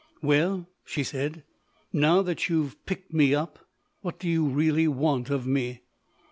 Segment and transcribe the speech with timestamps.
[0.23, 1.43] "Well," she said,
[1.93, 3.69] "now that you've picked me up,
[4.01, 5.81] what do you really want of me?"